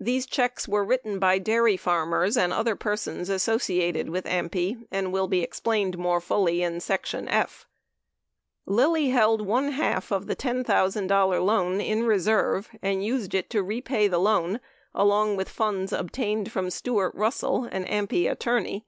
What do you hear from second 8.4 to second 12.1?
Lilly held one half of the $10,000 loan in